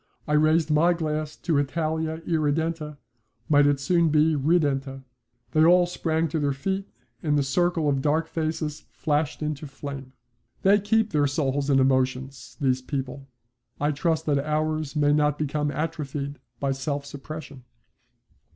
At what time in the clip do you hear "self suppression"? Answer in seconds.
16.71-17.63